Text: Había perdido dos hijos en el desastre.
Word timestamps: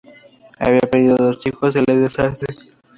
Había 0.57 0.79
perdido 0.79 1.15
dos 1.15 1.45
hijos 1.45 1.75
en 1.75 1.83
el 1.87 2.01
desastre. 2.01 2.57